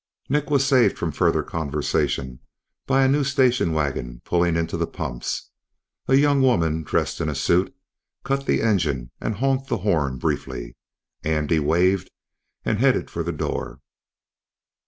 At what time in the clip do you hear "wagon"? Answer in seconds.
3.71-4.19